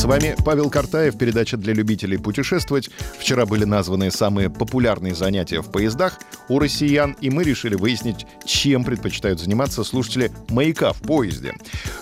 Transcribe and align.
С 0.00 0.04
вами 0.04 0.34
Павел 0.46 0.70
Картаев, 0.70 1.18
передача 1.18 1.58
для 1.58 1.74
любителей 1.74 2.16
путешествовать. 2.16 2.88
Вчера 3.18 3.44
были 3.44 3.64
названы 3.64 4.10
самые 4.10 4.48
популярные 4.48 5.14
занятия 5.14 5.60
в 5.60 5.70
поездах 5.70 6.18
у 6.48 6.58
россиян, 6.58 7.14
и 7.20 7.28
мы 7.28 7.44
решили 7.44 7.74
выяснить, 7.74 8.26
чем 8.46 8.82
предпочитают 8.82 9.40
заниматься 9.40 9.84
слушатели 9.84 10.32
«Маяка» 10.48 10.94
в 10.94 11.02
поезде. 11.02 11.52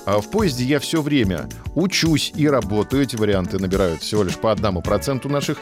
А 0.07 0.21
в 0.21 0.31
поезде 0.31 0.65
я 0.65 0.79
все 0.79 1.03
время 1.03 1.49
учусь 1.75 2.33
и 2.37 2.49
работаю. 2.49 3.03
Эти 3.03 3.17
варианты 3.17 3.59
набирают 3.59 4.01
всего 4.01 4.23
лишь 4.23 4.37
по 4.37 4.53
одному 4.53 4.81
проценту 4.81 5.29
наших 5.29 5.59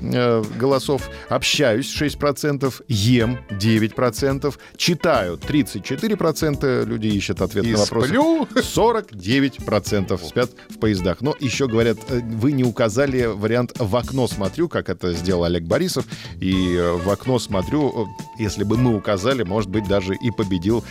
э, 0.00 0.44
голосов. 0.56 1.10
Общаюсь 1.28 1.92
6%, 1.92 2.72
ем 2.86 3.40
9%, 3.50 4.54
читаю 4.76 5.36
34%, 5.36 6.86
люди 6.86 7.08
ищут 7.08 7.42
ответ 7.42 7.66
И 7.66 7.72
на 7.72 7.78
вопросы. 7.78 8.08
сплю. 8.08 8.44
49% 8.54 10.24
спят 10.24 10.50
в 10.70 10.78
поездах. 10.78 11.20
Но 11.20 11.34
еще 11.40 11.66
говорят, 11.66 11.79
э, 11.86 12.20
вы 12.20 12.52
не 12.52 12.64
указали 12.64 13.24
вариант 13.24 13.72
«в 13.78 13.94
окно 13.96 14.26
смотрю», 14.28 14.68
как 14.68 14.88
это 14.88 15.12
сделал 15.12 15.44
Олег 15.44 15.64
Борисов. 15.64 16.06
И 16.40 16.74
э, 16.74 16.92
«в 16.92 17.08
окно 17.10 17.38
смотрю», 17.38 17.90
э, 17.90 18.06
если 18.38 18.64
бы 18.64 18.76
мы 18.76 18.96
указали, 18.96 19.42
может 19.42 19.70
быть, 19.70 19.86
даже 19.86 20.14
и 20.14 20.30
победил 20.30 20.84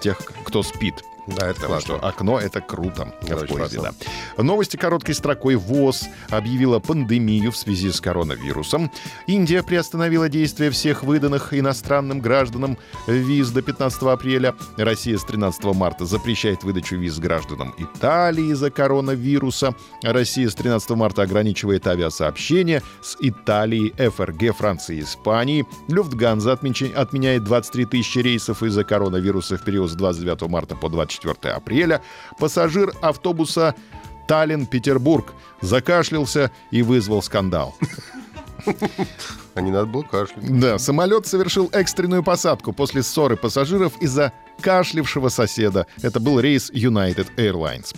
тех, 0.00 0.18
кто 0.44 0.62
спит. 0.62 0.94
Да, 1.26 1.46
это 1.46 1.54
Потому 1.54 1.68
классно. 1.74 1.96
что 1.98 2.06
окно— 2.06 2.38
это 2.40 2.60
круто 2.60 3.12
Это 3.22 3.36
в 3.36 3.46
поезде, 3.48 3.78
классно. 3.78 3.94
да. 4.36 4.42
Новости 4.42 4.76
короткой 4.76 5.14
строкой. 5.14 5.56
ВОЗ 5.56 6.04
объявила 6.30 6.78
пандемию 6.78 7.50
в 7.52 7.56
связи 7.56 7.90
с 7.90 8.00
коронавирусом. 8.00 8.90
Индия 9.26 9.62
приостановила 9.62 10.28
действие 10.28 10.70
всех 10.70 11.02
выданных 11.02 11.52
иностранным 11.54 12.20
гражданам 12.20 12.78
виз 13.06 13.50
до 13.50 13.62
15 13.62 14.02
апреля. 14.02 14.54
Россия 14.76 15.18
с 15.18 15.24
13 15.24 15.64
марта 15.74 16.04
запрещает 16.04 16.62
выдачу 16.62 16.96
виз 16.96 17.18
гражданам 17.18 17.74
Италии 17.78 18.52
из-за 18.52 18.70
коронавируса. 18.70 19.74
Россия 20.02 20.48
с 20.48 20.54
13 20.54 20.90
марта 20.90 21.22
ограничивает 21.22 21.86
авиасообщение 21.86 22.82
с 23.02 23.16
Италией, 23.20 23.92
ФРГ, 24.10 24.56
Францией 24.56 25.00
и 25.00 25.02
Испанией. 25.04 25.64
Люфтганза 25.88 26.52
отменяет 26.52 27.44
23 27.44 27.84
тысячи 27.86 28.18
рейсов 28.18 28.62
из-за 28.62 28.84
коронавируса 28.84 29.56
в 29.56 29.62
период 29.64 29.90
с 29.90 29.94
29 29.94 30.42
марта 30.48 30.76
по 30.76 30.88
24 30.88 31.15
апреля. 31.24 32.02
Пассажир 32.38 32.92
автобуса 33.00 33.74
Таллин-Петербург 34.26 35.32
закашлялся 35.60 36.50
и 36.70 36.82
вызвал 36.82 37.22
скандал. 37.22 37.74
А 39.54 39.60
не 39.60 39.70
надо 39.70 39.86
было 39.86 40.02
кашлять. 40.02 40.60
Да, 40.60 40.78
самолет 40.78 41.26
совершил 41.26 41.70
экстренную 41.72 42.22
посадку 42.22 42.72
после 42.72 43.02
ссоры 43.02 43.36
пассажиров 43.36 44.00
из-за 44.00 44.32
кашлявшего 44.60 45.28
соседа. 45.28 45.86
Это 46.02 46.20
был 46.20 46.40
рейс 46.40 46.70
United 46.70 47.28
Airlines. 47.36 47.94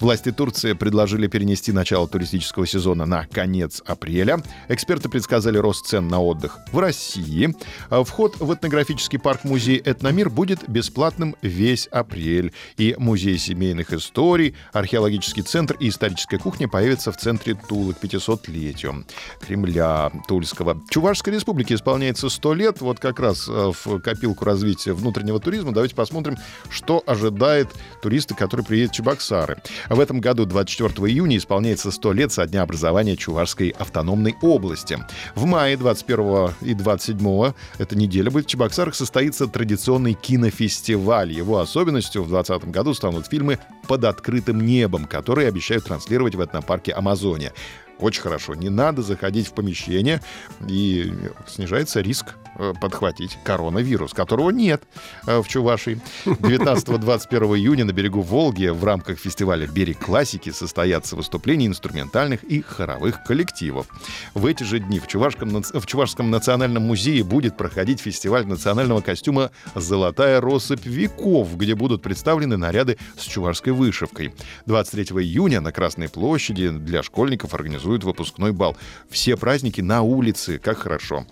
Власти 0.00 0.32
Турции 0.32 0.72
предложили 0.72 1.26
перенести 1.26 1.72
начало 1.72 2.08
туристического 2.08 2.66
сезона 2.66 3.04
на 3.04 3.26
конец 3.26 3.82
апреля. 3.84 4.42
Эксперты 4.68 5.10
предсказали 5.10 5.58
рост 5.58 5.86
цен 5.86 6.08
на 6.08 6.22
отдых 6.22 6.58
в 6.72 6.78
России. 6.78 7.54
А 7.90 8.02
Вход 8.02 8.40
в 8.40 8.54
этнографический 8.54 9.18
парк-музей 9.18 9.80
«Этномир» 9.84 10.30
будет 10.30 10.66
бесплатным 10.66 11.36
весь 11.42 11.86
апрель. 11.88 12.54
И 12.78 12.94
музей 12.96 13.36
семейных 13.36 13.92
историй, 13.92 14.54
археологический 14.72 15.42
центр 15.42 15.76
и 15.78 15.90
историческая 15.90 16.38
кухня 16.38 16.66
появятся 16.66 17.12
в 17.12 17.18
центре 17.18 17.54
Тулы 17.68 17.92
к 17.92 18.02
500-летию 18.02 19.04
Кремля 19.42 20.10
Тульского. 20.26 20.80
Чувашской 20.88 21.34
республике 21.34 21.74
исполняется 21.74 22.30
100 22.30 22.54
лет. 22.54 22.80
Вот 22.80 23.00
как 23.00 23.20
раз 23.20 23.46
э, 23.48 23.72
в 23.84 24.00
копилку 24.00 24.46
развития 24.46 24.94
внутреннего 24.94 25.40
туризма. 25.40 25.72
Давайте 25.72 25.94
посмотрим, 25.94 26.38
что 26.70 27.02
ожидает 27.06 27.68
туристы, 28.00 28.34
которые 28.34 28.64
приедут 28.64 28.92
в 28.92 28.96
Чебоксары. 28.96 29.58
В 29.90 29.98
этом 29.98 30.20
году, 30.20 30.46
24 30.46 31.12
июня, 31.12 31.36
исполняется 31.36 31.90
100 31.90 32.12
лет 32.12 32.32
со 32.32 32.46
дня 32.46 32.62
образования 32.62 33.16
Чувашской 33.16 33.70
автономной 33.70 34.36
области. 34.40 34.98
В 35.34 35.46
мае 35.46 35.76
21 35.76 36.54
и 36.60 36.74
27 36.74 37.52
эта 37.78 37.98
неделя 37.98 38.30
будет 38.30 38.44
в 38.46 38.48
Чебоксарах 38.48 38.94
состоится 38.94 39.48
традиционный 39.48 40.14
кинофестиваль. 40.14 41.32
Его 41.32 41.58
особенностью 41.58 42.22
в 42.22 42.28
2020 42.28 42.70
году 42.70 42.94
станут 42.94 43.26
фильмы 43.26 43.58
«Под 43.88 44.04
открытым 44.04 44.64
небом», 44.64 45.06
которые 45.06 45.48
обещают 45.48 45.86
транслировать 45.86 46.36
в 46.36 46.40
этнопарке 46.40 46.92
«Амазония». 46.92 47.52
Очень 48.00 48.22
хорошо. 48.22 48.54
Не 48.54 48.70
надо 48.70 49.02
заходить 49.02 49.46
в 49.46 49.52
помещение, 49.52 50.20
и 50.66 51.12
снижается 51.46 52.00
риск 52.00 52.34
э, 52.56 52.72
подхватить 52.80 53.38
коронавирус, 53.44 54.14
которого 54.14 54.50
нет 54.50 54.82
э, 55.26 55.40
в 55.40 55.48
Чувашии. 55.48 56.00
19-21 56.24 57.58
июня 57.58 57.84
на 57.84 57.92
берегу 57.92 58.22
Волги 58.22 58.66
в 58.66 58.82
рамках 58.84 59.18
фестиваля 59.18 59.66
«Берег 59.66 59.98
классики» 59.98 60.50
состоятся 60.50 61.14
выступления 61.14 61.66
инструментальных 61.66 62.42
и 62.44 62.62
хоровых 62.62 63.22
коллективов. 63.24 63.86
В 64.34 64.46
эти 64.46 64.62
же 64.62 64.78
дни 64.78 64.98
в 64.98 65.06
Чувашском, 65.06 65.62
в 65.62 65.86
Чувашском 65.86 66.30
национальном 66.30 66.84
музее 66.84 67.22
будет 67.22 67.56
проходить 67.56 68.00
фестиваль 68.00 68.46
национального 68.46 69.02
костюма 69.02 69.50
«Золотая 69.74 70.40
россыпь 70.40 70.86
веков», 70.86 71.56
где 71.56 71.74
будут 71.74 72.02
представлены 72.02 72.56
наряды 72.56 72.96
с 73.18 73.24
чувашской 73.24 73.72
вышивкой. 73.72 74.32
23 74.66 75.04
июня 75.22 75.60
на 75.60 75.72
Красной 75.72 76.08
площади 76.08 76.70
для 76.70 77.02
школьников 77.02 77.54
организуют 77.54 77.89
выпускной 77.98 78.52
бал. 78.52 78.76
Все 79.08 79.36
праздники 79.36 79.80
на 79.80 80.02
улице, 80.02 80.58
как 80.58 80.78
хорошо. 80.78 81.26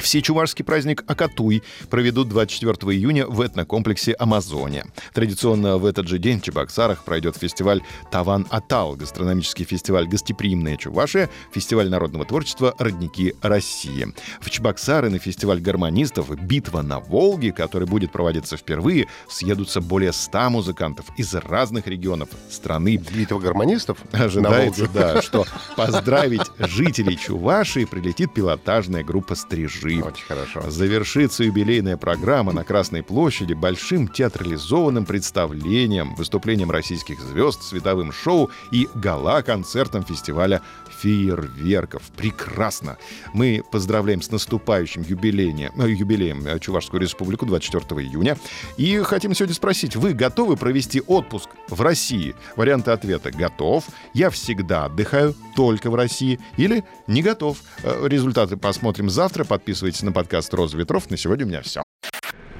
Всечувашский 0.00 0.64
праздник 0.64 1.04
Акатуй 1.06 1.62
проведут 1.88 2.28
24 2.28 2.74
июня 2.96 3.26
в 3.26 3.42
этнокомплексе 3.42 4.12
«Амазония». 4.12 4.86
Традиционно 5.12 5.78
в 5.78 5.84
этот 5.84 6.08
же 6.08 6.18
день 6.18 6.40
в 6.40 6.42
Чебоксарах 6.42 7.04
пройдет 7.04 7.36
фестиваль 7.36 7.82
«Таван 8.10 8.46
Атал», 8.50 8.96
гастрономический 8.96 9.64
фестиваль 9.64 10.08
«Гостеприимная 10.08 10.76
Чувашия», 10.76 11.28
фестиваль 11.52 11.90
народного 11.90 12.24
творчества 12.24 12.74
«Родники 12.78 13.34
России». 13.42 14.12
В 14.40 14.50
Чебоксары 14.50 15.10
на 15.10 15.18
фестиваль 15.18 15.60
гармонистов 15.60 16.30
«Битва 16.42 16.82
на 16.82 17.00
Волге», 17.00 17.52
который 17.52 17.86
будет 17.86 18.10
проводиться 18.10 18.56
впервые, 18.56 19.06
съедутся 19.28 19.80
более 19.80 20.12
100 20.12 20.50
музыкантов 20.50 21.06
из 21.16 21.34
разных 21.34 21.86
регионов 21.86 22.30
страны. 22.48 22.96
Битва 22.96 23.38
гармонистов? 23.38 23.98
Ожидается, 24.12 24.88
да, 24.92 25.20
что 25.20 25.44
поздравить 25.76 26.50
жителей 26.58 27.16
Чувашии 27.16 27.84
прилетит 27.84 28.32
пилотажная 28.32 29.04
группа 29.04 29.34
«Стрижи». 29.34 29.89
Очень 29.98 30.26
хорошо. 30.26 30.70
Завершится 30.70 31.44
юбилейная 31.44 31.96
программа 31.96 32.52
на 32.52 32.64
Красной 32.64 33.02
площади 33.02 33.54
большим 33.54 34.08
театрализованным 34.08 35.04
представлением, 35.04 36.14
выступлением 36.14 36.70
российских 36.70 37.20
звезд, 37.20 37.62
световым 37.62 38.12
шоу 38.12 38.50
и 38.70 38.88
гала-концертом 38.94 40.04
фестиваля 40.04 40.62
фейерверков. 41.00 42.02
Прекрасно! 42.16 42.98
Мы 43.32 43.62
поздравляем 43.70 44.22
с 44.22 44.30
наступающим 44.30 45.02
юбилеем, 45.02 45.72
э, 45.76 45.90
юбилеем 45.90 46.46
э, 46.46 46.58
Чувашскую 46.58 47.00
республику 47.00 47.46
24 47.46 48.00
июня. 48.02 48.36
И 48.76 48.98
хотим 48.98 49.34
сегодня 49.34 49.54
спросить, 49.54 49.96
вы 49.96 50.12
готовы 50.12 50.56
провести 50.56 51.00
отпуск 51.00 51.48
в 51.68 51.80
России? 51.80 52.34
Варианты 52.56 52.90
ответа 52.90 53.30
«Готов», 53.30 53.84
«Я 54.14 54.30
всегда 54.30 54.84
отдыхаю 54.86 55.34
только 55.56 55.90
в 55.90 55.94
России» 55.94 56.38
или 56.56 56.84
«Не 57.06 57.22
готов». 57.22 57.58
Э, 57.82 58.06
Результаты 58.06 58.56
посмотрим 58.56 59.08
завтра. 59.08 59.44
Подписывайтесь 59.80 60.02
на 60.02 60.12
подкаст 60.12 60.52
«Роза 60.52 60.76
ветров». 60.76 61.08
На 61.08 61.16
сегодня 61.16 61.46
у 61.46 61.48
меня 61.48 61.62
все. 61.62 61.82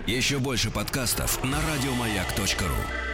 Еще 0.06 0.38
больше 0.38 0.70
подкастов 0.70 1.44
на 1.44 1.58
радиомаяк.ру. 1.60 3.09